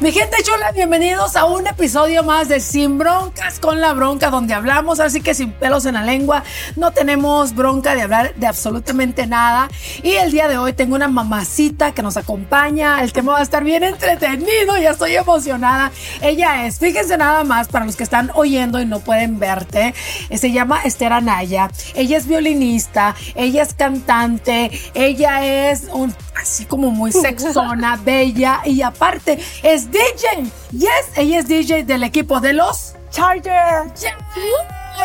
[0.00, 4.54] Mi gente chula, bienvenidos a un episodio más de Sin Broncas con la Bronca, donde
[4.54, 6.42] hablamos así que sin pelos en la lengua,
[6.76, 9.68] no tenemos bronca de hablar de absolutamente nada.
[10.02, 13.42] Y el día de hoy tengo una mamacita que nos acompaña, el tema va a
[13.42, 15.92] estar bien entretenido, ya estoy emocionada.
[16.22, 19.94] Ella es, fíjense nada más, para los que están oyendo y no pueden verte,
[20.34, 26.90] se llama Esther Anaya, ella es violinista, ella es cantante, ella es un, así como
[26.90, 30.50] muy sexona, bella y aparte es DJ.
[30.72, 34.06] Yes, ella es DJ del equipo de los Chargers.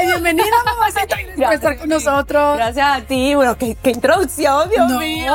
[0.05, 2.57] Bienvenida, mamacita, por estar con nosotros.
[2.57, 3.35] Gracias a ti.
[3.35, 5.33] Bueno, qué, introducción, Dios mío.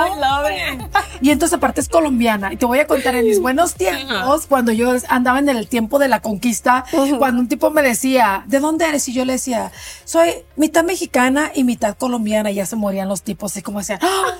[1.20, 2.52] Y entonces, aparte, es colombiana.
[2.52, 5.98] Y te voy a contar en mis buenos tiempos, cuando yo andaba en el tiempo
[5.98, 6.84] de la conquista,
[7.18, 9.08] cuando un tipo me decía, ¿de dónde eres?
[9.08, 9.72] Y yo le decía,
[10.04, 12.50] soy mitad mexicana y mitad colombiana.
[12.50, 14.34] Y ya se morían los tipos, así como decían, ¡Ah!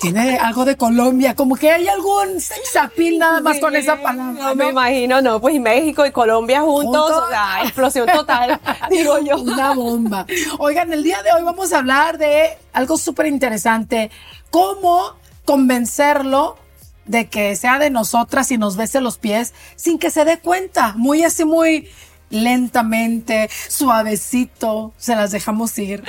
[0.00, 4.42] tiene algo de Colombia, como que hay algún sexapil nada más con esa palabra.
[4.42, 9.36] No, me imagino, no, pues México y Colombia juntos, o sea, explosión total, digo yo.
[9.46, 10.26] Una bomba.
[10.58, 14.10] Oigan, el día de hoy vamos a hablar de algo súper interesante,
[14.50, 16.56] cómo convencerlo
[17.04, 20.94] de que sea de nosotras y nos bese los pies sin que se dé cuenta,
[20.96, 21.88] muy así, muy
[22.30, 26.02] lentamente, suavecito, se las dejamos ir.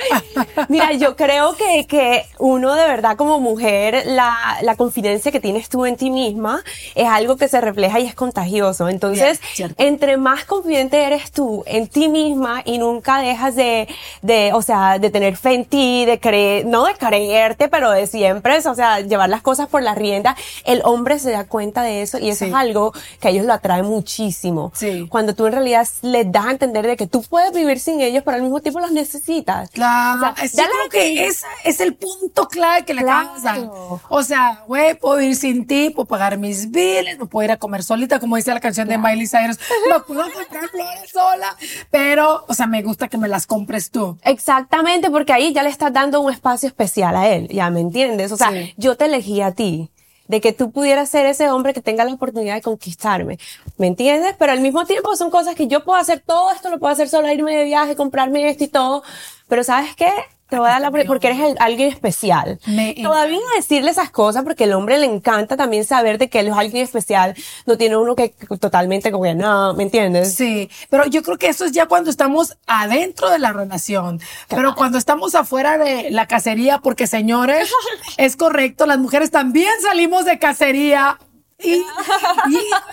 [0.68, 5.68] Mira, yo creo que, que uno de verdad como mujer, la, la, confidencia que tienes
[5.68, 6.62] tú en ti misma
[6.94, 8.88] es algo que se refleja y es contagioso.
[8.88, 9.40] Entonces,
[9.76, 13.88] entre más confidente eres tú en ti misma y nunca dejas de,
[14.22, 18.06] de, o sea, de tener fe en ti, de creer, no de creerte, pero de
[18.06, 22.02] siempre, o sea, llevar las cosas por la rienda, el hombre se da cuenta de
[22.02, 24.72] eso y eso es algo que a ellos lo atrae muchísimo.
[24.74, 25.06] Sí.
[25.08, 28.22] Cuando tú en realidad les das a entender de que tú puedes vivir sin ellos,
[28.24, 29.70] pero al mismo tiempo los necesitas.
[29.70, 30.32] Claro.
[30.32, 34.00] O sea, creo que ese es el punto clave que le claro.
[34.08, 37.56] O sea, güey, puedo vivir sin ti, puedo pagar mis biles, no puedo ir a
[37.56, 39.58] comer solita, como dice la canción de Miley Cyrus.
[39.88, 41.56] No puedo comprar flores sola,
[41.90, 44.18] pero, o sea, me gusta que me las compres tú.
[44.22, 48.32] Exactamente, porque ahí ya le estás dando un espacio especial a él, ya me entiendes.
[48.32, 49.90] O sea, yo te elegí a ti
[50.28, 53.38] de que tú pudieras ser ese hombre que tenga la oportunidad de conquistarme.
[53.78, 54.34] ¿Me entiendes?
[54.38, 57.08] Pero al mismo tiempo son cosas que yo puedo hacer todo esto, lo puedo hacer
[57.08, 59.02] solo, irme de viaje, comprarme esto y todo.
[59.48, 60.12] Pero ¿sabes qué?
[60.48, 62.58] Te voy a dar la porque eres alguien especial.
[63.02, 66.54] Todavía decirle esas cosas porque al hombre le encanta también saber de que él es
[66.54, 67.34] alguien especial.
[67.66, 70.34] No tiene uno que totalmente como que no, ¿me entiendes?
[70.34, 74.20] Sí, pero yo creo que eso es ya cuando estamos adentro de la relación.
[74.48, 77.70] Pero cuando estamos afuera de la cacería, porque señores,
[78.16, 81.18] es correcto, las mujeres también salimos de cacería
[81.60, 81.82] y,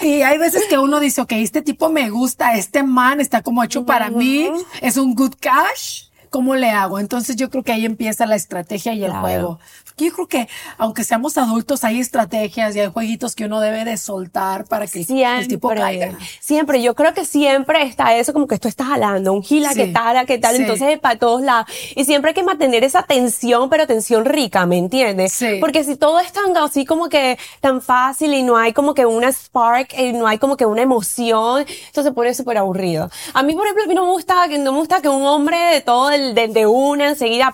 [0.01, 3.63] y, hay veces que uno dice, ok, este tipo me gusta, este man está como
[3.63, 4.49] hecho para mí,
[4.81, 6.05] es un good cash.
[6.35, 6.99] ¿Cómo le hago?
[6.99, 9.57] Entonces yo creo que ahí empieza la estrategia y el juego.
[9.97, 13.95] Yo creo que aunque seamos adultos hay estrategias y hay jueguitos que uno debe de
[13.95, 16.17] soltar para que el tipo caiga.
[16.41, 19.87] Siempre, yo creo que siempre está eso como que tú estás jalando, un gila que
[19.87, 21.67] tal, que tal, entonces para todos lados.
[21.95, 25.31] Y siempre hay que mantener esa tensión, pero tensión rica, ¿me entiendes?
[25.31, 25.57] Sí.
[25.61, 29.05] Porque si todo es tan así como que tan fácil y no hay como que
[29.05, 33.09] una spark y no hay como que una emoción, entonces se pone súper aburrido.
[33.33, 35.23] A mí, por ejemplo, a mí no me gusta que no me gusta que un
[35.23, 37.53] hombre de todo de, una enseguida,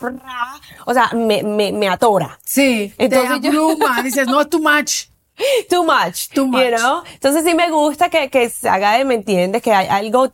[0.86, 2.31] o sea, me, me, me atora.
[2.44, 5.12] Sí, entonces te yo, dices, no, too much.
[5.70, 6.62] Too much, too much.
[6.62, 7.04] You know?
[7.14, 9.62] Entonces sí me gusta que, que se haga de, ¿me entiendes?
[9.62, 10.32] Que hay algo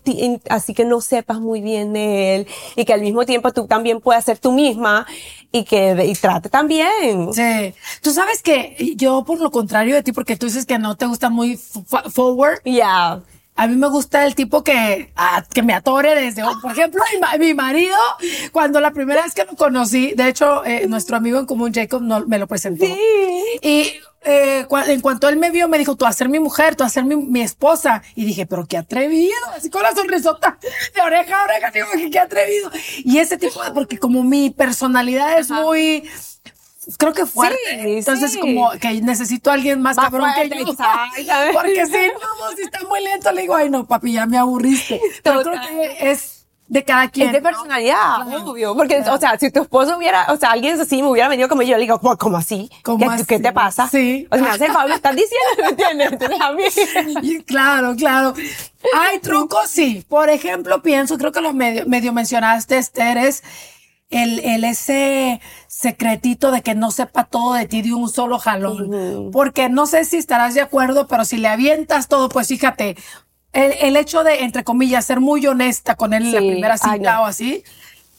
[0.49, 4.01] así que no sepas muy bien de él y que al mismo tiempo tú también
[4.01, 5.05] puedas ser tú misma
[5.51, 7.33] y que y trate también.
[7.33, 7.73] Sí.
[8.01, 11.05] Tú sabes que yo por lo contrario de ti, porque tú dices que no te
[11.05, 12.61] gusta muy forward.
[12.63, 13.21] Yeah.
[13.57, 15.11] A mí me gusta el tipo que,
[15.51, 17.01] que me atore desde, por ejemplo,
[17.39, 17.97] mi, marido,
[18.51, 22.03] cuando la primera vez que lo conocí, de hecho, eh, nuestro amigo en común, Jacob,
[22.03, 22.85] no, me lo presentó.
[22.85, 22.95] Sí.
[23.63, 23.93] Y
[24.23, 26.83] eh, en cuanto él me vio, me dijo, tú vas a ser mi mujer, tú
[26.83, 28.03] vas a ser mi, mi, esposa.
[28.13, 30.59] Y dije, pero qué atrevido, así con la sonrisota
[30.93, 32.69] de oreja a oreja, digo, qué atrevido.
[32.97, 36.03] Y ese tipo, porque como mi personalidad es muy
[36.97, 37.57] creo que fuerte.
[37.97, 40.65] Entonces, como que necesito a alguien más, cabrón que yo.
[41.53, 45.01] Porque si no, si está muy lento, le digo, ay, no, papi, ya me aburriste.
[45.23, 46.37] Pero creo que es
[46.67, 47.27] de cada quien.
[47.27, 48.75] Es de personalidad, obvio.
[48.75, 51.61] Porque, o sea, si tu esposo hubiera, o sea, alguien así me hubiera venido como
[51.61, 52.69] yo, le digo, ¿cómo así?
[52.83, 53.87] ¿Cómo ¿Qué, ¿Qué, te pasa?
[53.87, 54.27] Sí.
[54.29, 56.41] O sea, me hace Pablo, estás diciendo, ¿me entiendes?
[56.41, 57.43] a mí.
[57.43, 58.33] claro, claro.
[58.95, 60.05] Hay trucos, sí.
[60.07, 63.43] Por ejemplo, pienso, creo que lo medio, medio mencionaste, Esther, es
[64.09, 69.31] el, el ese secretito de que no sepa todo de ti de un solo jalón.
[69.31, 72.95] Porque no sé si estarás de acuerdo, pero si le avientas todo, pues fíjate,
[73.53, 77.21] el, el, hecho de, entre comillas, ser muy honesta con él en la primera cita
[77.21, 77.63] o así,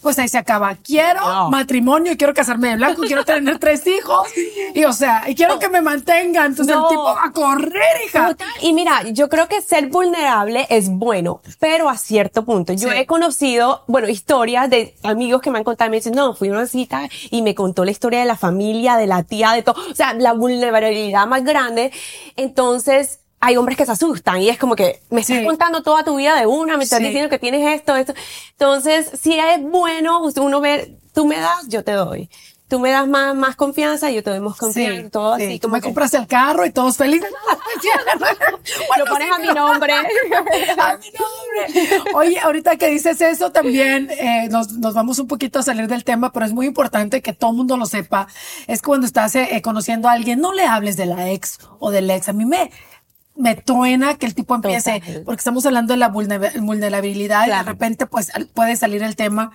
[0.02, 0.76] pues ahí se acaba.
[0.76, 4.28] Quiero matrimonio, quiero casarme de blanco, quiero tener tres hijos.
[4.74, 6.46] Y o sea, y quiero que me mantengan.
[6.46, 8.36] Entonces el tipo va a correr, hija.
[8.62, 12.72] Y mira, yo creo que ser vulnerable es bueno, pero a cierto punto.
[12.72, 16.34] Yo he conocido, bueno, historias de amigos que me han contado y me dicen, no,
[16.34, 19.52] fui a una cita y me contó la historia de la familia, de la tía,
[19.52, 19.76] de todo.
[19.90, 21.92] O sea, la vulnerabilidad más grande.
[22.36, 26.16] Entonces, hay hombres que se asustan y es como que me estás contando toda tu
[26.16, 28.14] vida de una, me estás diciendo que tienes esto, esto.
[28.52, 32.28] Entonces, si es bueno uno ver, tú me das, yo te doy.
[32.68, 35.58] Tú me das más, más confianza, yo te doy más confianza, todo así.
[35.58, 37.30] Como me compras el carro y todos felices.
[38.98, 39.92] Lo pones a mi nombre.
[40.78, 42.02] a mi nombre.
[42.12, 46.04] Oye, ahorita que dices eso también, eh, nos, nos vamos un poquito a salir del
[46.04, 48.28] tema, pero es muy importante que todo el mundo lo sepa.
[48.66, 52.10] Es cuando estás eh, conociendo a alguien, no le hables de la ex o del
[52.10, 52.28] ex.
[52.28, 52.70] A mí me,
[53.38, 58.06] me truena que el tipo empiece, porque estamos hablando de la vulnerabilidad y de repente
[58.06, 59.52] pues puede salir el tema,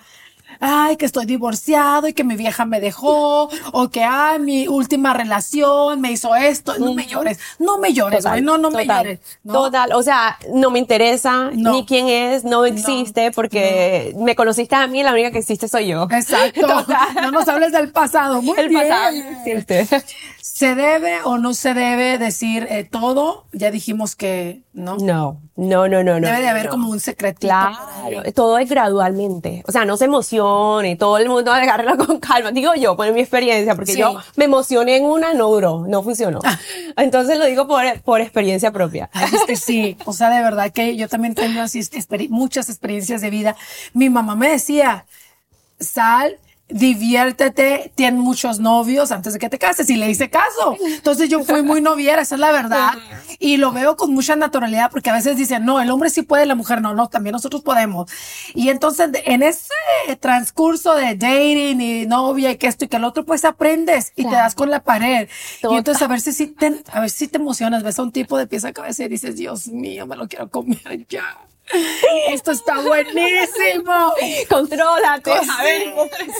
[0.60, 5.12] ay, que estoy divorciado y que mi vieja me dejó, o que, ay, mi última
[5.14, 9.20] relación me hizo esto, no me llores, no me llores, no, no me llores.
[9.46, 14.86] Total, o sea, no me interesa ni quién es, no existe, porque me conociste a
[14.86, 16.08] mí, la única que existe soy yo.
[16.10, 16.66] Exacto.
[17.14, 19.86] No nos hables del pasado, muy el pasado existe.
[20.42, 23.46] ¿Se debe o no se debe decir eh, todo?
[23.52, 24.96] Ya dijimos que no.
[24.98, 26.26] No, no, no, no.
[26.26, 27.46] Debe de haber como un secretito.
[27.46, 29.62] Claro, todo es gradualmente.
[29.66, 30.08] O sea, no se
[30.44, 32.50] emocione, todo el mundo agarra con calma.
[32.50, 36.40] Digo yo, por mi experiencia, porque yo me emocioné en una, no duró, no funcionó.
[36.44, 36.58] Ah.
[36.96, 39.10] Entonces lo digo por, por experiencia propia.
[39.32, 41.80] Este, sí, o sea, de verdad que yo también tengo así
[42.28, 43.56] muchas experiencias de vida.
[43.92, 45.06] Mi mamá me decía,
[45.78, 46.38] sal
[46.68, 50.76] diviértete, tiene muchos novios antes de que te cases y le hice caso.
[50.86, 52.94] Entonces yo fui muy noviera, esa es la verdad.
[53.38, 56.46] Y lo veo con mucha naturalidad porque a veces dicen, no, el hombre sí puede,
[56.46, 58.10] la mujer no, no, también nosotros podemos.
[58.54, 59.68] Y entonces en ese
[60.20, 64.24] transcurso de dating y novia y que esto y que el otro, pues aprendes y
[64.24, 65.28] te das con la pared.
[65.70, 68.38] Y entonces a ver si, te, a ver si te emocionas, ves a un tipo
[68.38, 71.38] de pieza a cabeza y dices, Dios mío, me lo quiero comer ya.
[72.28, 74.14] Esto está buenísimo.
[74.48, 75.32] Contrólate.
[75.32, 75.94] a ver.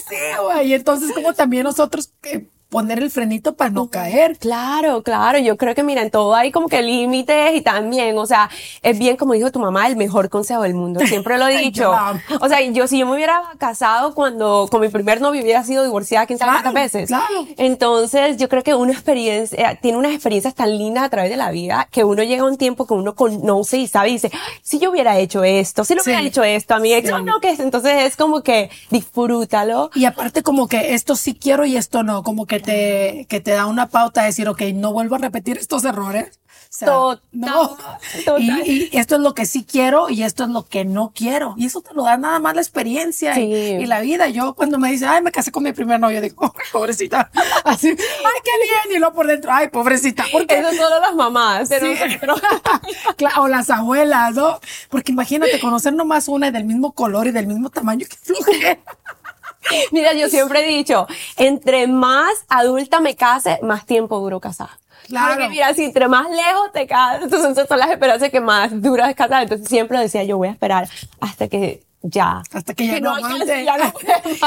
[0.09, 0.17] Sí,
[0.65, 4.37] Y entonces, como también nosotros eh, poner el frenito para no caer.
[4.37, 5.38] Claro, claro.
[5.38, 8.50] Yo creo que, mira, en todo hay como que límites y también, o sea,
[8.82, 10.99] es bien, como dijo tu mamá, el mejor consejo del mundo.
[11.06, 11.94] Siempre lo he dicho.
[12.41, 15.85] o sea, yo si yo me hubiera casado cuando con mi primer novio hubiera sido
[15.85, 17.06] divorciada 15 claro, veces.
[17.06, 17.47] Claro.
[17.59, 21.37] Entonces, yo creo que una experiencia, eh, tiene unas experiencias tan lindas a través de
[21.37, 24.32] la vida que uno llega a un tiempo que uno conoce y sabe y dice,
[24.62, 27.50] si yo hubiera hecho esto, si no hubiera hecho esto a mi ex, no, que
[27.50, 29.93] entonces es como que disfrútalo.
[29.94, 33.52] Y aparte como que esto sí quiero y esto no, como que te, que te
[33.52, 36.40] da una pauta de decir, ok, no vuelvo a repetir estos errores.
[36.88, 37.76] O no.
[38.38, 41.55] Y, esto es lo que sí quiero y esto es lo que no quiero.
[41.56, 44.29] Y eso te lo da nada más la experiencia y, la vida.
[44.29, 47.31] Yo cuando me dice, ay, me casé con mi primer novio, digo, oh, pobrecita.
[47.65, 48.96] Así, ay, qué bien.
[48.96, 50.24] Y luego por dentro, ay, pobrecita.
[50.32, 51.70] Porque eso solo las mamás.
[53.39, 54.58] o las abuelas, ¿no?
[54.89, 58.79] Porque imagínate conocer nomás una del mismo color y del mismo tamaño que flujera.
[59.93, 61.06] Mira, yo siempre he dicho,
[61.37, 64.79] entre más adulta me case, más tiempo duro casada.
[65.06, 65.35] Claro.
[65.35, 69.15] Porque mira, si entre más lejos te casas, entonces son las esperanzas que más duras
[69.15, 69.43] casar.
[69.43, 70.89] Entonces siempre decía, yo voy a esperar
[71.21, 72.43] hasta que ya.
[72.53, 73.65] Hasta que ya no, aguante.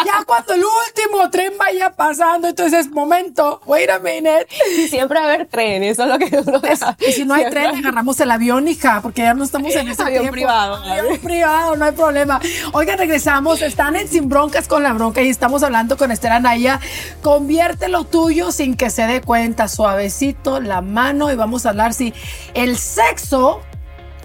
[0.06, 4.48] Ya, cuando el último tren vaya pasando, entonces momento, wait a minute.
[4.78, 6.62] Y siempre va a haber tren, eso es lo que uno
[7.00, 10.04] Y si no hay tren, agarramos el avión, hija, porque ya no estamos en ese
[10.04, 10.76] avión privado.
[10.76, 12.40] Avión privado, no hay problema.
[12.74, 16.80] Oigan, regresamos, están en Sin Broncas con la Bronca y estamos hablando con Esther Anaya.
[17.24, 21.94] Convierte lo tuyo sin que se dé cuenta, suavecito, la mano y vamos a hablar
[21.96, 22.14] si
[22.54, 23.62] el sexo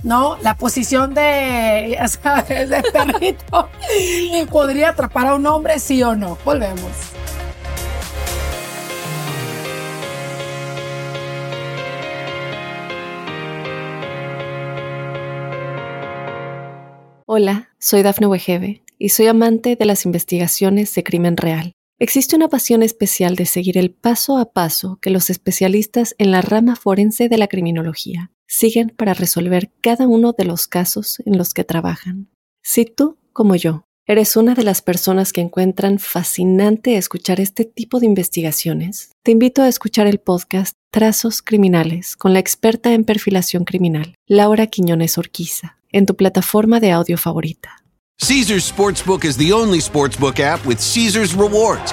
[0.02, 0.37] ¿no?
[0.42, 3.68] La posición de, sabes, perrito
[4.50, 6.38] podría atrapar a un hombre, sí o no.
[6.44, 6.90] Volvemos.
[17.26, 22.49] Hola, soy Dafne Wegebe y soy amante de las investigaciones de crimen real Existe una
[22.49, 27.28] pasión especial de seguir el paso a paso que los especialistas en la rama forense
[27.28, 32.28] de la criminología siguen para resolver cada uno de los casos en los que trabajan.
[32.62, 37.99] Si tú, como yo, eres una de las personas que encuentran fascinante escuchar este tipo
[37.99, 43.64] de investigaciones, te invito a escuchar el podcast Trazos Criminales con la experta en perfilación
[43.64, 47.78] criminal, Laura Quiñones Orquiza, en tu plataforma de audio favorita.
[48.18, 51.92] Caesar's Sportsbook is the only sportsbook app with Caesar's rewards.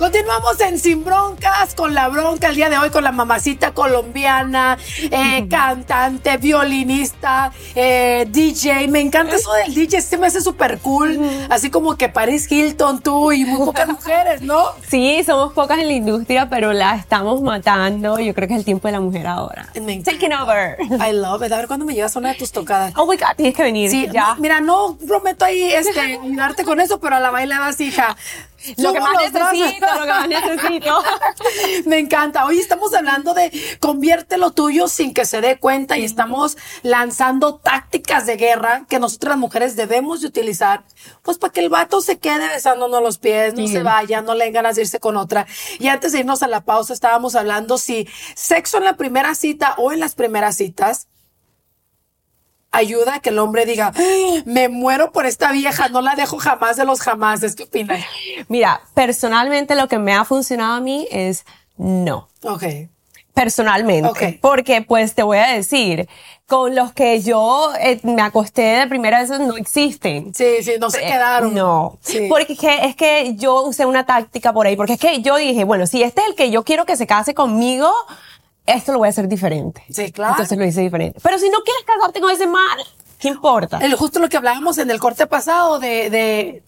[0.00, 4.78] Continuamos en Sin Broncas con la bronca el día de hoy con la mamacita colombiana,
[4.98, 8.88] eh, cantante, violinista, eh, DJ.
[8.88, 11.20] Me encanta eso del DJ, se me hace súper cool.
[11.50, 14.70] Así como que Paris Hilton, tú y muy pocas mujeres, ¿no?
[14.88, 18.18] Sí, somos pocas en la industria, pero la estamos matando.
[18.18, 19.68] Yo creo que es el tiempo de la mujer ahora.
[19.82, 20.02] Me.
[20.02, 20.78] Taking over.
[20.80, 21.52] I love it.
[21.52, 22.94] A ver cuándo me llevas a una de tus tocadas.
[22.96, 23.90] Oh my God, tienes que venir.
[23.90, 24.28] Sí, ya.
[24.28, 28.16] no, mira, no prometo ahí este, ayudarte con eso, pero a la baila vas, hija.
[28.76, 31.02] Lo que más necesito, lo que más necesito.
[31.86, 32.44] Me encanta.
[32.46, 33.50] Hoy estamos hablando de
[33.80, 38.98] convierte lo tuyo sin que se dé cuenta y estamos lanzando tácticas de guerra que
[38.98, 40.84] nosotras mujeres debemos de utilizar,
[41.22, 43.72] pues para que el vato se quede besándonos los pies, no Sí.
[43.72, 45.46] se vaya, no le den ganas de irse con otra.
[45.78, 49.74] Y antes de irnos a la pausa estábamos hablando si sexo en la primera cita
[49.78, 51.08] o en las primeras citas
[52.72, 56.38] ayuda a que el hombre diga, "Ay, me muero por esta vieja, no la dejo
[56.38, 57.40] jamás de los jamás.
[57.54, 58.00] ¿Qué opinas?
[58.48, 61.44] Mira, personalmente lo que me ha funcionado a mí es
[61.76, 62.28] no.
[62.42, 62.64] Ok.
[63.34, 64.08] Personalmente.
[64.08, 64.22] Ok.
[64.40, 66.08] Porque, pues, te voy a decir,
[66.46, 70.34] con los que yo eh, me acosté de primera vez no existen.
[70.34, 71.54] Sí, sí, no se Eh, quedaron.
[71.54, 72.26] No, Sí.
[72.28, 75.36] porque es que, es que yo usé una táctica por ahí, porque es que yo
[75.36, 77.90] dije, bueno, si este es el que yo quiero que se case conmigo,
[78.74, 79.84] esto lo voy a hacer diferente.
[79.90, 80.32] Sí, claro.
[80.32, 81.20] Entonces lo hice diferente.
[81.22, 82.78] Pero si no quieres casarte con ese man,
[83.18, 83.78] ¿qué importa?
[83.78, 86.62] El, justo lo que hablábamos en el corte pasado de, de,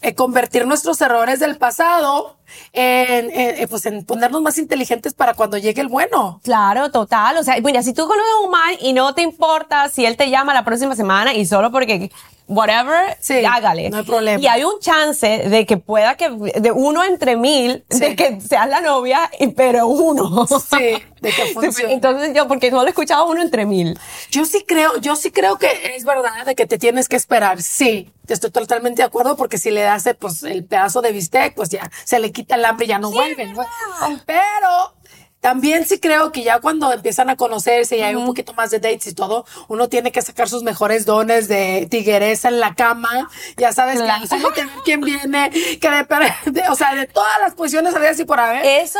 [0.00, 2.36] eh, convertir nuestros errores del pasado
[2.72, 6.40] en, en, eh, pues en ponernos más inteligentes para cuando llegue el bueno.
[6.44, 7.36] Claro, total.
[7.36, 10.16] O sea, mira, si tú conoces a un man y no te importa si él
[10.16, 12.12] te llama la próxima semana y solo porque
[12.48, 13.90] whatever, Sí, hágale.
[13.90, 14.40] no hay problema.
[14.42, 18.00] Y hay un chance de que pueda que, de uno entre mil, Sí.
[18.00, 20.46] de que seas la novia, y- pero uno.
[20.46, 21.92] Sí, de que funcione.
[21.94, 23.98] Entonces yo, porque solo he escuchado uno entre mil.
[24.30, 27.60] Yo sí creo, yo sí creo que es verdad de que te tienes que esperar.
[27.62, 31.54] Sí, estoy totalmente de acuerdo porque si le das el, pues, el pedazo de bistec,
[31.54, 33.46] pues ya se le quita el hambre y ya no vuelve.
[33.46, 33.62] ¿no?
[34.26, 34.94] Pero
[35.40, 38.80] también sí creo que ya cuando empiezan a conocerse y hay un poquito más de
[38.80, 43.28] dates y todo, uno tiene que sacar sus mejores dones de tiguereza en la cama.
[43.56, 44.22] Ya sabes Claro.
[44.28, 46.06] que uno que ver quién viene, que de,
[46.46, 48.64] de- o sea, de todas las posiciones había así por haber.
[48.64, 48.98] Eso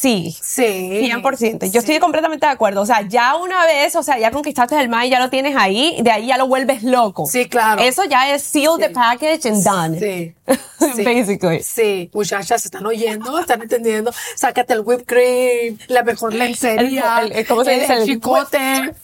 [0.00, 0.36] sí.
[0.40, 1.10] sí.
[1.12, 1.70] 100%.
[1.70, 2.80] Yo estoy completamente de acuerdo.
[2.80, 5.54] O sea, ya una vez, o sea, ya conquistaste el man y ya lo tienes
[5.56, 7.26] ahí, de ahí ya lo vuelves loco.
[7.26, 7.82] Sí, claro.
[7.82, 9.98] Eso ya es seal the package and done.
[9.98, 10.34] Sí.
[10.96, 11.04] Sí.
[11.04, 11.62] Basically.
[11.62, 14.12] Sí, muchachas, están oyendo, están entendiendo.
[14.34, 17.92] Sácate el whipped cream, la mejor lencería, El- el- ¿cómo se dice?
[17.92, 18.94] el chicote, el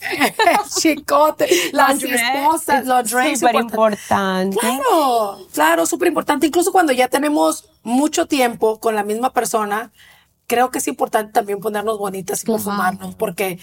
[0.74, 3.40] chicote, las esposas, los drinks.
[3.40, 4.56] Súper importante.
[4.58, 6.46] Claro, claro, súper importante.
[6.46, 9.92] Incluso cuando ya tenemos mucho tiempo con la misma persona,
[10.46, 13.58] creo que es importante también ponernos bonitas y perfumarnos, porque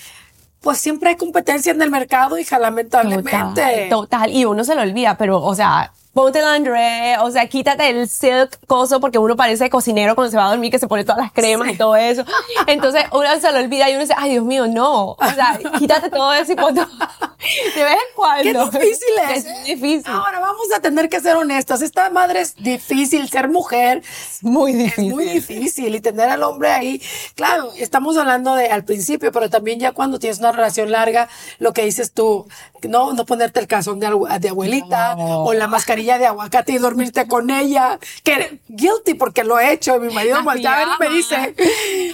[0.61, 3.31] pues siempre hay competencia en el mercado, hija, lamentablemente.
[3.31, 4.31] Total, total.
[4.31, 8.07] Y uno se lo olvida, pero, o sea, ponte el André, o sea, quítate el
[8.07, 11.17] silk coso porque uno parece cocinero cuando se va a dormir que se pone todas
[11.17, 12.23] las cremas y todo eso.
[12.67, 15.11] Entonces uno se lo olvida y uno dice, ay Dios mío, no.
[15.11, 16.81] O sea, quítate todo eso y ponte.
[16.81, 18.69] De vez en cuando.
[18.69, 19.45] Qué difícil es.
[19.45, 20.11] Es difícil.
[20.11, 21.81] Ahora vamos a tener que ser honestos.
[21.81, 24.01] Esta madre es difícil, ser mujer
[24.41, 27.01] muy es muy difícil y tener al hombre ahí.
[27.35, 31.27] Claro, estamos hablando de al principio, pero también ya cuando tienes una relación larga,
[31.59, 32.47] lo que dices tú,
[32.87, 37.27] no, no ponerte el calzón de, de abuelita o la mascarilla de aguacate y dormirte
[37.27, 37.99] con ella.
[38.23, 39.95] Que guilty porque lo he hecho.
[39.95, 41.55] Y mi marido voltea a ver y me dice,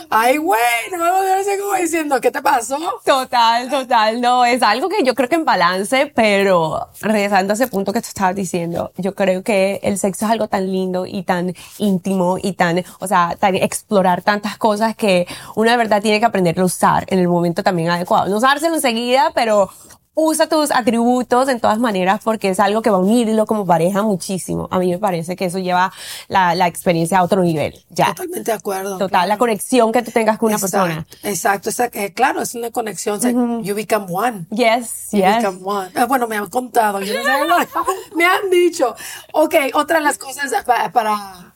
[0.10, 0.60] ay, güey,
[0.92, 2.78] no me así como diciendo, ¿qué te pasó?
[3.06, 7.68] Total, total, no, es algo que yo creo que en balance, pero regresando a ese
[7.68, 11.24] punto que tú estabas diciendo, yo creo que el sexo es algo tan lindo y
[11.24, 16.20] tan íntimo y tan, o sea, tan explorar tantas cosas que uno de verdad tiene
[16.20, 18.30] que aprender a usar en el momento también adecuado.
[18.30, 19.70] No usárselo enseguida, pero
[20.16, 24.02] usa tus atributos en todas maneras porque es algo que va a unirlo como pareja
[24.04, 24.68] muchísimo.
[24.70, 25.94] A mí me parece que eso lleva
[26.28, 28.08] la, la experiencia a otro nivel, ya.
[28.08, 28.98] Totalmente de acuerdo.
[28.98, 31.08] Total, la conexión que tú tengas con una Exacto, persona.
[31.24, 31.98] Exacto, exacto.
[32.00, 33.18] Eh, claro, es una conexión.
[33.18, 34.46] o sea, You become one.
[34.52, 35.38] Yes, You yes.
[35.38, 35.90] become one.
[35.96, 37.00] Ah, bueno, me han contado.
[37.02, 37.56] yo no sé, no,
[38.18, 38.96] me han dicho.
[39.32, 41.49] Ok, otra de las cosas pa- para,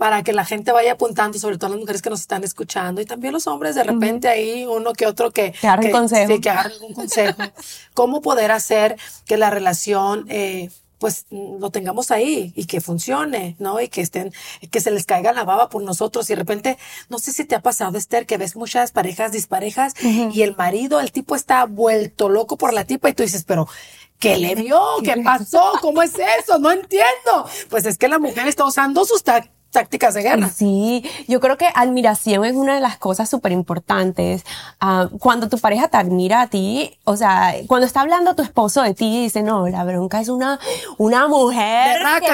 [0.00, 3.04] para que la gente vaya apuntando, sobre todo las mujeres que nos están escuchando y
[3.04, 6.32] también los hombres, de repente ahí uno que otro que, Que agarre consejo.
[6.32, 7.36] sí, que agarre algún consejo.
[7.92, 13.78] ¿Cómo poder hacer que la relación, eh, pues lo tengamos ahí y que funcione, ¿no?
[13.78, 14.32] Y que estén,
[14.70, 16.78] que se les caiga la baba por nosotros y de repente,
[17.10, 20.98] no sé si te ha pasado, Esther, que ves muchas parejas disparejas y el marido,
[21.00, 23.68] el tipo está vuelto loco por la tipa y tú dices, pero
[24.18, 24.80] ¿qué le dio?
[25.04, 25.72] ¿Qué pasó?
[25.82, 26.58] ¿Cómo es eso?
[26.58, 27.46] No entiendo.
[27.68, 30.48] Pues es que la mujer está usando sus tá- tácticas de guerra.
[30.48, 34.44] Sí, yo creo que admiración es una de las cosas súper importantes.
[34.80, 38.82] Ah, cuando tu pareja te admira a ti, o sea, cuando está hablando tu esposo
[38.82, 40.58] de ti y dice, no, la bronca es una,
[40.98, 42.26] una mujer que,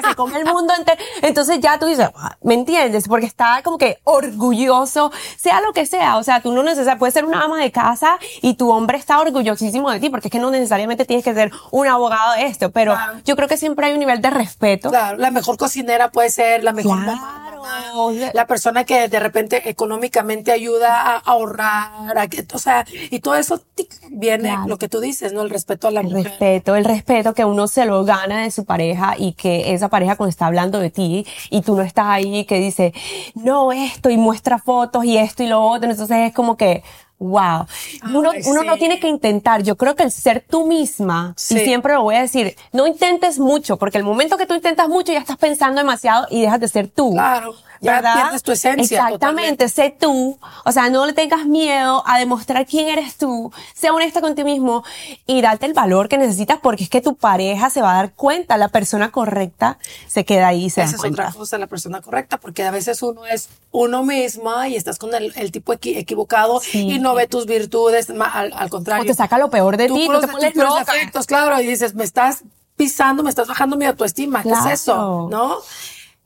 [0.00, 0.98] que se come el mundo entero.
[1.22, 3.06] Entonces ya tú dices, ah, ¿me entiendes?
[3.08, 6.16] Porque está como que orgulloso, sea lo que sea.
[6.16, 9.20] O sea, tú no necesitas, puedes ser una ama de casa y tu hombre está
[9.20, 12.70] orgullosísimo de ti, porque es que no necesariamente tienes que ser un abogado de esto,
[12.70, 13.20] pero Claro.
[13.24, 14.90] yo creo que siempre hay un nivel de respeto.
[14.90, 17.18] Claro, la mejor cocinera puede ser la mejor Claro.
[17.20, 22.84] mamá, mamá, la persona que de repente económicamente ayuda a ahorrar, a que, o sea,
[23.10, 24.66] y todo eso tic, viene Claro.
[24.68, 25.42] lo que tú dices, ¿no?
[25.42, 26.24] El respeto a la El mujer.
[26.24, 30.16] respeto, el respeto que uno se lo gana de su pareja y que esa pareja
[30.16, 32.92] cuando está hablando de ti y tú no estás ahí que dice,
[33.34, 36.82] no, esto y muestra fotos y esto y lo otro, entonces es como que,
[37.20, 37.66] wow.
[38.12, 41.56] Uno, Ay, uno no tiene que intentar, yo creo que el ser tú misma, Sí.
[41.56, 44.88] y siempre lo voy a decir, no intentes mucho, porque el momento que tú intentas
[44.88, 47.12] mucho ya estás pensando demasiado y dejas de ser tú.
[47.12, 48.14] Claro, ya ¿verdad?
[48.14, 50.38] pierdes tu esencia Exactamente, sé tú.
[50.64, 53.52] O sea, no le tengas miedo a demostrar quién eres tú.
[53.74, 54.84] Sé honesta contigo mismo
[55.26, 58.12] y date el valor que necesitas porque es que tu pareja se va a dar
[58.12, 58.56] cuenta.
[58.58, 61.22] La persona correcta se queda ahí se Esa da es cuenta.
[61.28, 65.14] otra cosa, la persona correcta, porque a veces uno es uno misma y estás con
[65.14, 66.82] el, el tipo equi- equivocado Sí.
[66.90, 69.04] y no ve tus virtudes, al, al contrario.
[69.04, 70.92] O te saca lo peor de Tú ti, puros te pones loca.
[70.92, 72.42] defectos, claro, y dices, me estás
[72.76, 74.66] pisando, me estás bajando mi autoestima, ¿qué Claro.
[74.70, 75.28] es eso?
[75.30, 75.56] ¿No?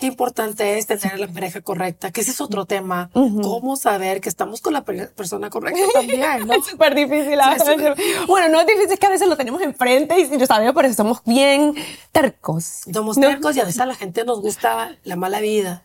[0.05, 3.09] Qué importante es tener la pareja correcta, que ese es otro tema.
[3.15, 6.53] ¿Cómo saber que estamos con la per- persona correcta también, no?
[6.59, 7.41] Es súper difícil.
[7.41, 7.97] a es veces.
[8.27, 10.75] Bueno, no es difícil, es que a veces lo tenemos enfrente y si lo sabemos,
[10.75, 11.75] pero somos bien
[12.13, 12.83] tercos.
[12.93, 13.29] Somos No.
[13.29, 15.85] tercos y a veces a la gente nos gusta la mala vida.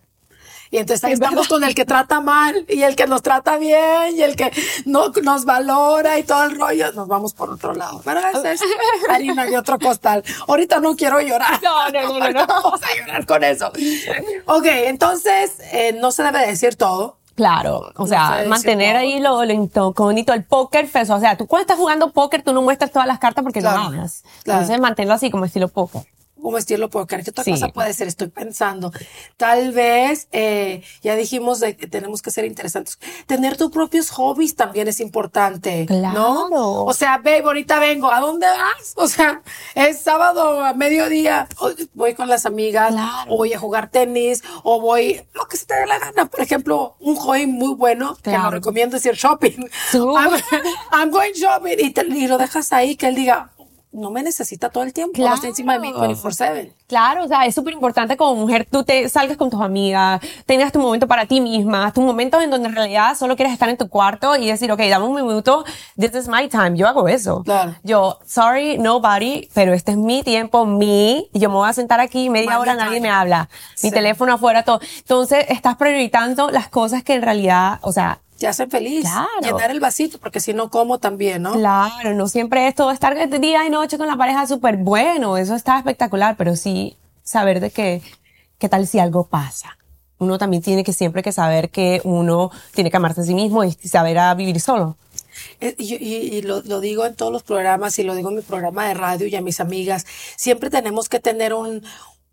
[0.72, 4.16] Y entonces ahí estamos con el que trata mal y el que nos trata bien
[4.16, 4.52] y el que
[4.86, 6.92] no nos valora y todo el rollo.
[6.92, 8.02] Nos vamos por otro lado.
[8.06, 8.62] Pero esa es
[9.10, 10.24] harina de otro costal.
[10.48, 11.60] Ahorita no quiero llorar.
[11.64, 12.48] No, no, no, no, no.
[12.48, 13.72] Vamos a llorar con eso.
[14.46, 17.18] Ok, entonces eh, no se debe decir todo.
[17.36, 21.48] Claro, o No sea, mantener ahí lo, lo incógnito, el póker face, o sea, tú
[21.48, 24.10] cuando estás jugando póker, tú no muestras todas las cartas porque Claro, no claro.
[24.44, 26.02] Entonces, manténlo así como estilo póker.
[26.42, 27.24] Como estilo póker.
[27.24, 27.52] ¿Qué otra Sí.
[27.52, 28.08] cosa puede ser?
[28.08, 28.92] Estoy pensando.
[29.38, 33.00] Tal vez, eh, ya dijimos de que tenemos que ser interesantes.
[33.28, 35.86] Tener tus propios hobbies también es importante.
[35.90, 36.00] ¿No?
[36.00, 36.84] Claro.
[36.86, 38.12] O sea, babe, ahorita vengo.
[38.12, 38.94] ¿A dónde vas?
[38.96, 39.42] O sea,
[39.76, 41.48] es sábado a mediodía.
[41.94, 42.92] Voy con las amigas.
[42.92, 43.32] Claro.
[43.32, 44.44] O voy a jugar tenis.
[44.64, 46.26] O voy, lo que se te dé la gana.
[46.26, 48.46] Por ejemplo, un hobby muy bueno que Claro.
[48.46, 49.68] lo recomiendo es ir shopping.
[49.94, 50.32] I'm,
[50.92, 51.78] I'm going shopping.
[51.80, 53.52] Y, te- y lo dejas ahí que él diga,
[53.92, 55.20] no me necesita todo el tiempo.
[55.20, 56.14] No está encima de mí Claro.
[56.14, 56.74] 24-7.
[56.88, 60.72] Claro, o sea, es súper importante como mujer tú te salgas con tus amigas, tengas
[60.72, 63.78] tu momento para ti misma, tu momento en donde en realidad solo quieres estar en
[63.78, 65.66] tu cuarto y decir, ok, dame un minuto,
[66.00, 66.76] this is my time.
[66.78, 67.44] Yo hago eso.
[67.44, 67.76] Claro.
[67.84, 72.30] Yo, sorry, nobody, pero este es mi tiempo, mi, yo me voy a sentar aquí
[72.30, 72.86] media hora, time.
[72.86, 73.50] nadie me habla.
[73.82, 73.92] Mi Sí.
[73.92, 74.80] teléfono afuera, todo.
[75.00, 79.02] Entonces, estás priorizando las cosas que en realidad, o sea, te hacen feliz.
[79.02, 79.28] Claro.
[79.44, 81.54] Llenar el vasito, porque si no como también, ¿no?
[81.54, 85.54] Claro, no siempre es todo estar día y noche con la pareja súper bueno, eso
[85.56, 88.02] está espectacular, pero sí saber de que,
[88.58, 89.78] qué tal si algo pasa.
[90.18, 93.64] Uno también tiene que siempre que saber que uno tiene que amarse a sí mismo
[93.64, 94.98] y saber a vivir solo.
[95.62, 98.36] Eh, Y, y- y lo, lo digo en todos los programas y lo digo en
[98.38, 101.84] mi programa de radio y a mis amigas, siempre tenemos que tener un,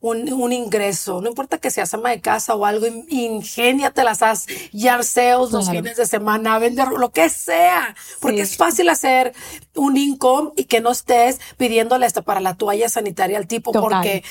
[0.09, 4.47] un, un ingreso, no importa que seas ama de casa o algo, in- ingéniatelas, haz
[4.73, 5.81] yard sales los Claro.
[5.81, 9.35] fines de semana, vender lo que sea, porque es fácil hacer
[9.75, 13.91] un income y que no estés pidiéndole hasta para la toalla sanitaria al tipo, Total.
[13.91, 14.25] porque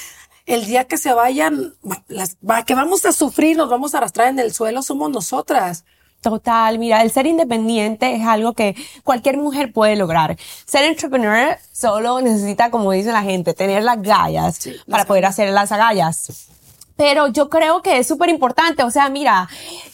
[0.45, 1.73] el día que se vayan,
[2.07, 5.85] las, que vamos a sufrir, nos vamos a arrastrar en el suelo, somos nosotras.
[6.25, 10.35] Total, mira, el ser independiente es algo que cualquier mujer puede lograr.
[10.65, 15.71] Ser entrepreneur solo necesita, como dice la gente, tener las gallas para poder hacer las
[15.71, 16.47] agallas.
[16.95, 19.47] Pero yo creo que es súper importante, o sea, mira,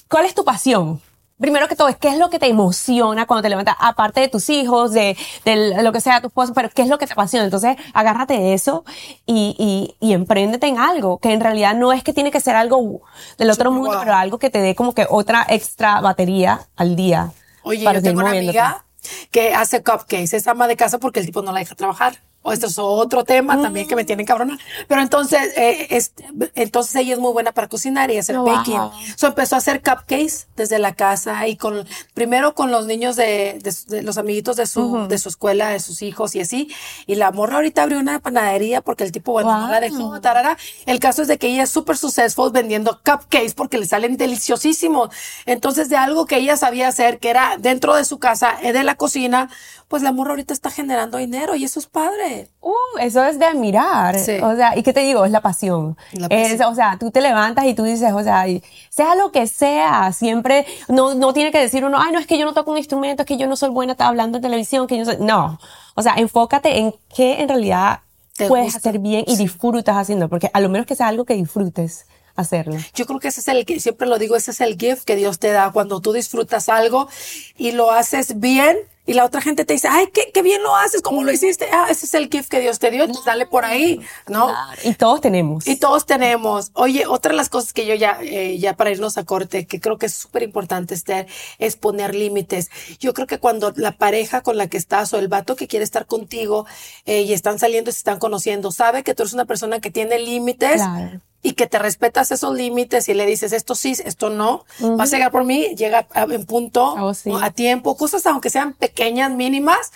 [0.08, 1.02] ¿cuál es tu pasión?
[1.42, 3.76] Primero que todo, ¿qué es lo que te emociona cuando te levantas?
[3.80, 6.98] Aparte de tus hijos, de, de lo que sea tu esposo, pero ¿qué es lo
[7.00, 7.44] que te apasiona?
[7.46, 8.86] Entonces, agárrate de eso
[9.26, 12.56] y, y, y empréndete en algo, que en realidad no es que tiene que ser
[12.56, 13.02] algo
[13.38, 14.00] del otro mundo, Wow.
[14.02, 17.32] pero algo que te dé como que otra extra batería al día.
[17.64, 18.86] Oye, para yo tengo una amiga
[19.32, 22.18] que hace cupcakes, es ama de casa porque el tipo no la deja trabajar.
[22.44, 24.58] O esto es otro tema también que me tiene cabrona.
[24.88, 26.26] Pero entonces, eh, este,
[26.56, 28.78] entonces ella es muy buena para cocinar y hacer Oh, baking.
[28.78, 28.92] wow.
[29.16, 33.60] So empezó a hacer cupcakes desde la casa y con, primero con los niños de,
[33.62, 36.68] de, de los amiguitos de su, de su escuela, de sus hijos y así.
[37.06, 40.58] Y la morra ahorita abrió una panadería porque el tipo, bueno, no la dejó, tarara.
[40.88, 45.10] El caso es de que ella es súper successful vendiendo cupcakes porque le salen deliciosísimos.
[45.46, 48.84] Entonces, de algo que ella sabía hacer, que era dentro de su casa, eh, de
[48.84, 49.50] la cocina,
[49.92, 52.48] pues la morra ahorita está generando dinero y eso es padre.
[52.62, 54.18] Uh, eso es de admirar.
[54.18, 54.38] Sí.
[54.42, 55.26] O sea, ¿y qué te digo?
[55.26, 55.98] Es la pasión.
[56.14, 56.72] La Es, pasión.
[56.72, 58.46] o sea, tú te levantas y tú dices, o sea,
[58.90, 62.38] sea lo que sea, siempre, no, no tiene que decir uno, ay, no, es que
[62.40, 64.96] yo no toco un instrumento, es que yo no soy buena hablando en televisión, que
[64.98, 65.60] yo no soy, no.
[65.96, 68.00] O sea, enfócate en qué en realidad
[68.38, 68.80] Te puedes gusta.
[68.90, 72.06] hacer bien y disfrutas haciendo, porque a lo menos que sea algo que disfrutes
[72.38, 72.78] hacerlo.
[72.96, 75.18] Yo creo que ese es el que siempre lo digo, ese es el gift que
[75.18, 77.10] Dios te da cuando tú disfrutas algo
[77.58, 80.76] y lo haces bien y la otra gente te dice, ay, qué, qué bien lo
[80.76, 81.68] haces, ¿cómo lo hiciste?
[81.72, 84.54] Ah, ese es el gift que Dios te dio, entonces dale por ahí, ¿no?
[84.84, 85.68] Y todos tenemos.
[85.68, 86.72] Y todos tenemos.
[86.74, 89.80] Oye, otra de las cosas que yo ya, eh, ya para irnos a corte, que
[89.80, 92.70] creo que es súper importante, Esther, es poner límites.
[93.00, 95.84] Yo creo que cuando la pareja con la que estás o el vato que quiere
[95.84, 96.66] estar contigo
[97.06, 99.90] eh, y están saliendo y se están conociendo, sabe que tú eres una persona que
[99.90, 100.76] tiene límites.
[100.76, 101.22] Claro.
[101.44, 105.16] Y que te respetas esos límites y le dices esto sí, esto no, vas a
[105.18, 107.32] llegar por mí, llega a- en punto, Oh, sí.
[107.42, 109.92] a tiempo, cosas aunque sean pequeñas, mínimas.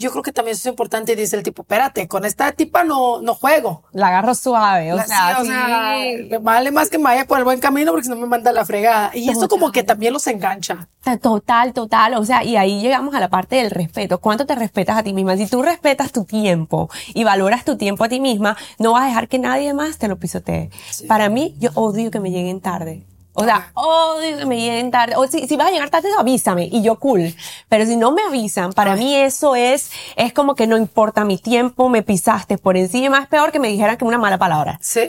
[0.00, 2.84] Yo creo que también eso es importante y dice el tipo, espérate, con esta tipa
[2.84, 3.82] no, no juego.
[3.92, 5.50] La agarro suave, o La- sea, sí, o sí.
[5.50, 5.96] sea,
[6.28, 8.52] le vale más que me vaya por el buen camino porque si no me manda
[8.52, 9.10] la fregada.
[9.14, 10.86] Y eso como que también los engancha.
[11.20, 12.14] Total, total.
[12.14, 14.18] O sea, y ahí llegamos a la parte del respeto.
[14.20, 15.36] ¿Cuánto te respetas a ti misma?
[15.36, 19.06] Si tú respetas tu tiempo y valoras tu tiempo a ti misma, no vas a
[19.06, 20.70] dejar que nadie más te lo pisotee.
[21.08, 23.04] Para mí, yo odio que me lleguen tarde.
[23.40, 23.72] O sea,
[24.38, 25.14] que me lleguen tarde.
[25.16, 27.34] O si, si vas a llegar tarde, avísame y yo cool.
[27.68, 31.38] Pero si no me avisan, para mí eso es, es como que no importa mi
[31.38, 33.18] tiempo, me pisaste por encima.
[33.20, 34.78] Es peor que me dijeran que una mala palabra.
[34.82, 35.02] Sí.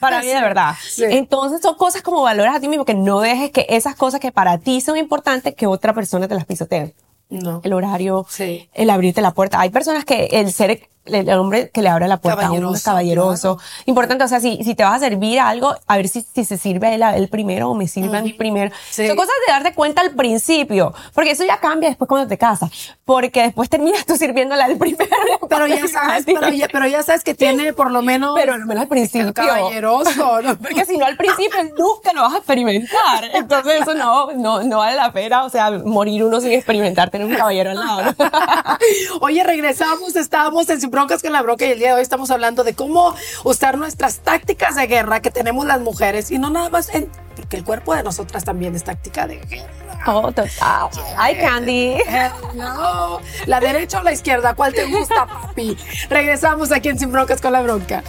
[0.00, 0.74] Para mí, de verdad.
[0.86, 1.04] Sí.
[1.08, 4.32] Entonces, son cosas como valores a ti mismo, que no dejes que esas cosas que
[4.32, 6.94] para ti son importantes, que otra persona te las pisotee.
[7.28, 7.60] No.
[7.64, 8.68] El horario, Sí.
[8.72, 9.60] el abrirte la puerta.
[9.60, 12.82] Hay personas que el ser, el hombre que le abre la puerta a uno es
[12.82, 13.58] Caballeroso, caballeroso.
[13.86, 16.56] Importante, o sea, si, si te vas a servir algo, a ver si, si se
[16.56, 18.74] sirve él, él primero o me sirve a mí primero.
[18.90, 19.06] Sí.
[19.06, 22.70] Son cosas de darte cuenta al principio, porque eso ya cambia después cuando te casas,
[23.04, 25.06] porque después terminas tú sirviéndole al primero.
[25.48, 28.66] Pero ya sabes, pero ya, pero ya sabes que tiene por lo menos Pero al
[28.66, 29.32] menos al principio.
[29.32, 30.56] caballeroso, ¿no?
[30.58, 33.24] Porque si no al principio nunca lo vas a experimentar.
[33.32, 35.44] Entonces eso no, no, no vale la pena.
[35.44, 38.14] O sea, morir uno sin experimentar, tener un caballero al lado.
[39.20, 42.30] Oye, regresamos, estábamos en Sin Broncas con la Bronca y el día de hoy estamos
[42.30, 46.70] hablando de cómo usar nuestras tácticas de guerra que tenemos las mujeres y no nada
[46.70, 49.68] más en, porque el cuerpo de nosotras también es táctica de guerra.
[50.06, 50.88] Oh, total.
[51.18, 51.96] Ay, Candy.
[51.96, 53.20] Hell no.
[53.44, 55.76] La derecha o la izquierda, ¿cuál te gusta, papi?
[56.08, 58.02] Regresamos aquí en Sin Broncas con la Bronca.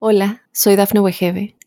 [0.00, 1.57] Hola, soy Dafne Wegebe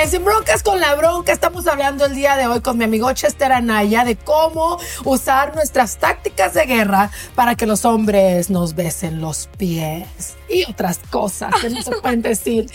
[0.00, 3.12] En Sin Broncas con la Bronca estamos hablando el día de hoy con mi amigo
[3.12, 9.20] Chester Anaya de cómo usar nuestras tácticas de guerra para que los hombres nos besen
[9.20, 12.70] los pies y otras cosas que no se pueden decir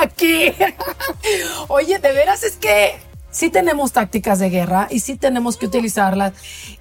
[0.00, 0.52] aquí.
[1.68, 2.98] Oye, de veras es que
[3.30, 6.32] sí tenemos tácticas de guerra y sí tenemos que utilizarlas.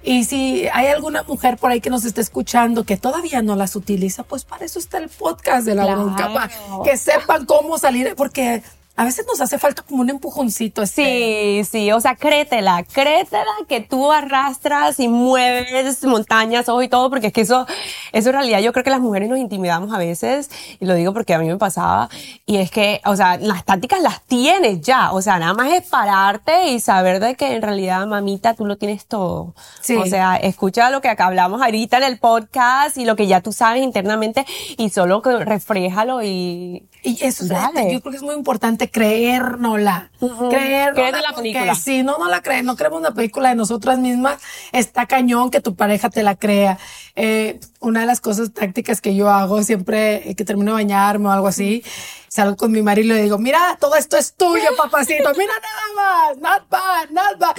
[0.02, 3.76] Y si hay alguna mujer por ahí que nos esté escuchando que todavía no las
[3.76, 6.06] utiliza, pues para eso está el podcast de la Claro.
[6.06, 6.50] bronca, para
[6.84, 8.64] que sepan cómo salir, porque
[8.98, 10.82] a veces nos hace falta como un empujoncito.
[10.82, 11.04] este.
[11.04, 17.12] Sí, sí, o sea, créetela, créetela que tú arrastras y mueves montañas, ojo y todo,
[17.12, 17.68] porque es que eso,
[18.12, 21.14] eso en realidad yo creo que las mujeres nos intimidamos a veces, y lo digo
[21.14, 22.10] porque a mí me pasaba,
[22.48, 25.88] y es que, o sea, las tácticas las tienes ya, o sea, nada más es
[25.88, 29.54] pararte y saber de que en realidad, mamita, tú lo tienes todo.
[29.80, 29.96] Sí.
[29.96, 33.42] O sea, escucha lo que acá hablamos ahorita en el podcast y lo que ya
[33.42, 34.44] tú sabes internamente
[34.76, 36.88] y solo que refréjalo y...
[37.04, 37.94] Y eso es, Dale.
[37.94, 40.12] yo creo que es muy importante creérnosla.
[40.20, 40.94] Creérnosla.
[40.94, 41.76] Créete la película.
[41.76, 45.62] Si no, no la crees, no creemos una película de nosotras mismas, está cañón que
[45.62, 46.78] tu pareja te la crea.
[47.16, 51.30] Eh, una de las cosas tácticas que yo hago siempre eh, que termino de bañarme
[51.30, 51.84] o algo así,
[52.28, 55.54] salgo con mi marido y le digo, mira, todo esto es tuyo, papacito, mira
[55.96, 57.56] nada más, not bad, not bad.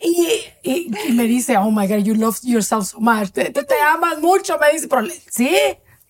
[0.00, 3.62] Y, y, y me dice, oh my God, you love yourself so much, te, te,
[3.62, 5.56] te amas mucho, me dice, pero sí,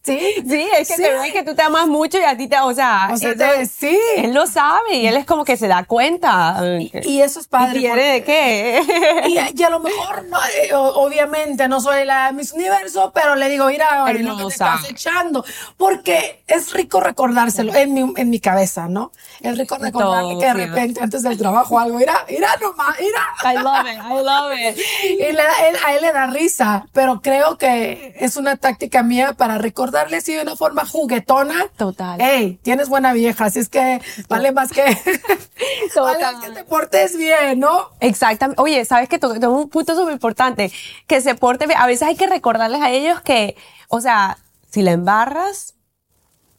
[0.06, 0.34] sí.
[0.48, 1.02] Sí, es que sí.
[1.02, 3.34] te ven que tú te amas mucho y a ti te, o sea, O sea,
[3.34, 3.98] te- sí.
[4.16, 6.56] él lo sabe y él es como que se da cuenta.
[7.04, 7.78] Y eso es padre.
[7.78, 8.82] ¿Y quiere de qué?
[9.26, 13.48] Y, y a lo mejor, no, eh, obviamente, no soy la Miss Universo, pero le
[13.48, 15.44] digo, mira, oye, lo que te estás echando.
[15.76, 19.12] Porque es rico recordárselo en mi, en mi cabeza, ¿no?
[19.40, 23.52] Es rico recordarle Todo, que de repente, antes del trabajo, algo, mira, mira nomás, mira.
[23.52, 24.78] I love it, I love it.
[25.16, 29.34] Y le él- a él le da risa, pero creo que es una táctica mía
[29.34, 29.58] para
[29.96, 31.66] recordarle así de una forma juguetona.
[31.76, 32.18] Total.
[32.20, 34.82] Hey, tienes buena vieja, así es que vale más que,
[35.96, 37.90] vale más que te portes bien, ¿no?
[38.00, 38.60] Exactamente.
[38.60, 40.70] Oye, sabes que tengo un punto súper importante,
[41.06, 41.78] que se porte bien.
[41.80, 43.56] A veces hay que recordarles a ellos que,
[43.88, 44.38] o sea,
[44.70, 45.74] si la embarras,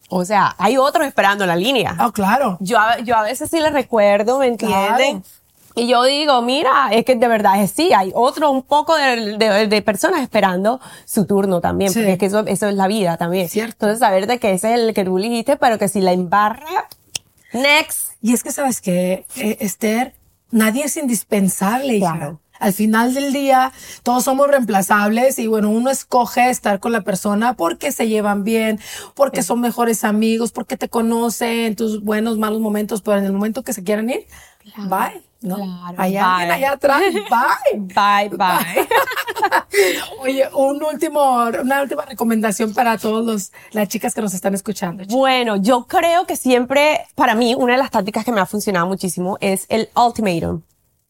[0.09, 1.95] o sea, hay otros esperando la línea.
[1.99, 2.57] Ah, claro.
[2.61, 5.21] Yo, a- yo a veces sí les recuerdo, ¿me entienden?
[5.21, 5.36] Claro.
[5.77, 9.37] Y yo digo, mira, es que de verdad es sí, hay otro, un poco de,
[9.37, 11.99] de- de personas esperando su turno también, Sí.
[11.99, 13.47] porque es que eso, eso es la vida también.
[13.47, 13.73] Cierto.
[13.85, 16.87] Entonces, saber de que ese es el que tú elegiste, pero que si la embarra,
[17.53, 18.13] next.
[18.21, 20.13] Y es que, ¿sabes qué, Eh, Esther?
[20.49, 22.13] Nadie es indispensable, hija.
[22.15, 22.39] Claro.
[22.59, 27.53] Al final del día, todos somos reemplazables y bueno, uno escoge estar con la persona
[27.53, 28.79] porque se llevan bien,
[29.13, 33.33] porque son mejores amigos, porque te conocen en tus buenos, malos momentos, pero en el
[33.33, 34.25] momento que se quieran ir,
[34.89, 35.21] bye.
[35.41, 35.55] ¿No?
[35.55, 36.55] Claro, Hay alguien bye.
[36.55, 37.79] allá atrás, bye.
[37.95, 38.87] Bye, bye.
[40.21, 45.03] Oye, un último, una última recomendación para todos los, las chicas que nos están escuchando.
[45.09, 48.87] Bueno, yo creo que siempre, para mí, una de las tácticas que me ha funcionado
[48.87, 50.61] muchísimo es el ultimatum.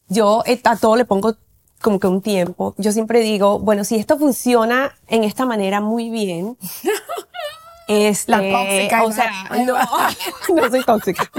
[0.09, 1.35] Yo eh, a todo le pongo
[1.81, 2.73] como que un tiempo.
[2.77, 6.57] Yo siempre digo, bueno, si esto funciona en esta manera muy bien,
[7.87, 9.31] este, La tóxica, o sea,
[9.65, 9.75] no,
[10.55, 11.29] no soy tóxica.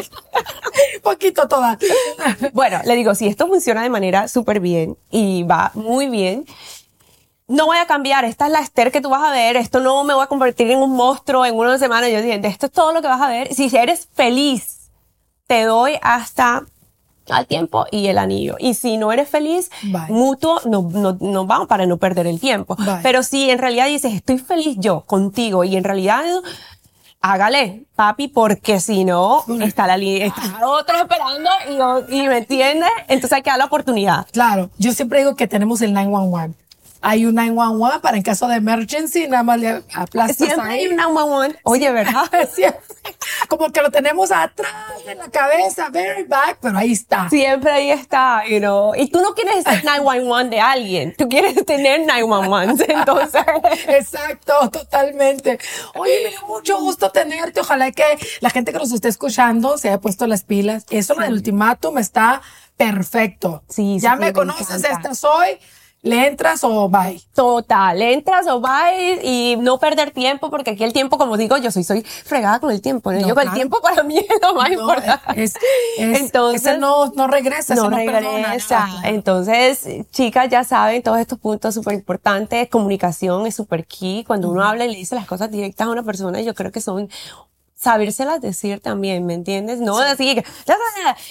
[1.02, 1.78] Poquito toda.
[2.52, 6.46] Bueno, le digo, si esto funciona de manera súper bien y va muy bien,
[7.46, 10.04] no voy a cambiar, esta es la Esther que tú vas a ver, esto no
[10.04, 12.08] me voy a convertir en un monstruo en una semana.
[12.08, 13.54] Yo dije, esto es todo lo que vas a ver.
[13.54, 14.90] Si eres feliz,
[15.46, 16.64] te doy hasta
[17.30, 18.56] al tiempo y el anillo.
[18.58, 20.06] Y si no eres feliz, Bye.
[20.08, 22.76] mutuo, no, no, no vamos para no perder el tiempo.
[22.76, 23.00] Bye.
[23.02, 26.24] Pero si en realidad dices, estoy feliz yo contigo y en realidad
[27.20, 31.50] hágale, papi, porque si no, está la está otro esperando
[32.08, 34.26] y, y me entiendes, entonces hay que dar la oportunidad.
[34.32, 36.67] Claro, yo siempre digo que tenemos el 911.
[37.00, 40.80] Hay un 911 para en caso de emergency, nada más le aplastas Siempre ahí.
[40.80, 41.58] hay un 911.
[41.62, 42.30] Oye, ¿verdad?
[42.54, 42.80] Siempre.
[43.48, 44.72] Como que lo tenemos atrás
[45.06, 47.28] de la cabeza, very back, pero ahí está.
[47.30, 48.94] Siempre ahí está, you know.
[48.94, 52.84] Y tú no quieres ser 911 de alguien, tú quieres tener 911.
[52.92, 53.42] Entonces,
[53.88, 55.58] Exacto, totalmente.
[55.94, 57.60] Oye, me dio mucho gusto tenerte.
[57.60, 58.04] Ojalá que
[58.40, 60.84] la gente que nos esté escuchando se haya puesto las pilas.
[60.90, 62.42] Eso del ultimátum está
[62.76, 63.62] perfecto.
[63.68, 65.58] Sí, Ya sí, me me conoces, esta soy.
[66.02, 67.20] ¿Le entras o bye?
[67.34, 71.72] total, entras o vas y no perder tiempo, porque aquí el tiempo, como digo, yo
[71.72, 73.10] soy, soy fregada con el tiempo.
[73.12, 73.18] ¿no?
[73.20, 73.50] No, yo con claro.
[73.50, 75.42] el tiempo para mí es lo más No, importante.
[75.42, 75.54] es,
[75.98, 78.86] es- Entonces, ese no, no regresa, no perdona, regresa.
[78.86, 79.08] nada.
[79.08, 82.68] Entonces, chicas, ya saben todos estos puntos súper importantes.
[82.70, 84.22] Comunicación es súper key.
[84.24, 86.80] Cuando uno habla y le dice las cosas directas a una persona, yo creo que
[86.80, 87.08] son
[87.80, 89.78] sabérselas decir también, ¿me entiendes?
[89.80, 89.98] No
[90.34, 90.44] que,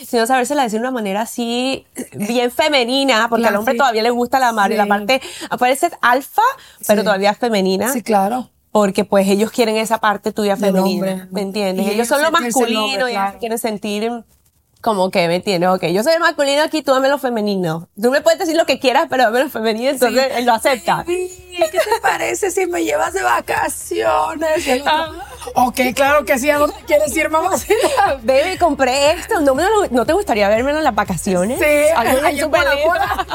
[0.05, 3.77] sino sabérselas decir de una manera así bien femenina, porque Claro, al hombre sí.
[3.77, 4.77] todavía le gusta la, mar- Sí.
[4.77, 5.21] la parte,
[5.75, 6.41] ser alfa,
[6.87, 7.05] pero Sí.
[7.05, 7.91] todavía es femenina.
[7.91, 8.49] Sí, claro.
[8.71, 11.27] Porque pues ellos quieren esa parte tuya femenina.
[11.31, 11.85] ¿me entiendes?
[11.85, 13.39] Y ellos son lo masculino y ellos claro.
[13.39, 14.11] quieren sentir
[14.81, 15.69] como que, ¿me entiendes?
[15.69, 17.89] Ok, yo soy el masculino aquí, tú dame lo femenino.
[18.01, 21.03] Tú me puedes decir lo que quieras, pero dame lo femenino, entonces él lo acepta.
[21.59, 24.65] Baby, ¿Qué te parece si me llevas de vacaciones?
[24.67, 25.11] Y el otro, Ah.
[25.55, 26.49] Ok, claro que sí.
[26.49, 27.51] ¿A dónde quieres ir, mamá?
[28.23, 29.39] Baby, compré esto.
[29.39, 31.57] ¿No, me lo- ¿No te gustaría verme en las vacaciones?
[31.59, 32.87] Sí, Algo en súper Bora lindo.
[32.89, 33.25] Bora.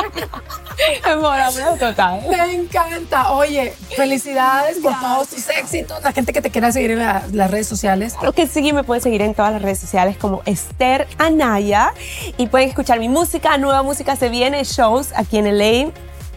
[1.07, 2.21] En Bora Bora, total.
[2.29, 3.33] Me encanta.
[3.33, 6.03] Oye, felicidades por todos tus éxitos.
[6.03, 8.15] La gente que te quiera seguir en la- las redes sociales.
[8.23, 11.95] Lo que sí me pueden seguir en todas las redes sociales como Esther Anaya
[12.37, 15.91] y pueden escuchar mi música, nueva música se viene, shows aquí en LA.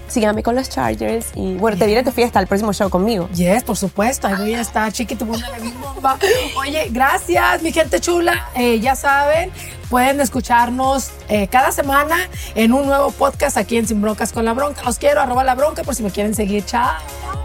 [0.07, 3.27] Síganme con los Chargers y bueno, te viene tu fiesta el próximo show conmigo.
[3.33, 4.27] Yes, por supuesto.
[4.27, 6.17] Ahí voy a estar, chiqui, tu mi bomba.
[6.57, 8.49] Oye, gracias, mi gente chula.
[8.55, 9.51] Eh, ya saben,
[9.89, 12.17] pueden escucharnos eh, cada semana
[12.53, 14.83] en un nuevo podcast aquí en Sin Broncas con la Bronca.
[14.83, 16.65] Los quiero, arroba la bronca por si me quieren seguir.
[16.65, 17.44] Chao.